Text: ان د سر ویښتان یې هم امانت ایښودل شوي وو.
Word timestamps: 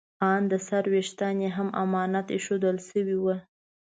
ان 0.31 0.41
د 0.51 0.53
سر 0.67 0.83
ویښتان 0.93 1.35
یې 1.43 1.49
هم 1.57 1.67
امانت 1.83 2.27
ایښودل 2.35 2.77
شوي 2.89 3.15
وو. 3.19 3.35